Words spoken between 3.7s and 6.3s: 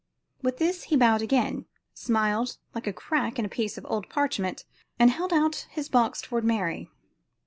of old parchment, and held his box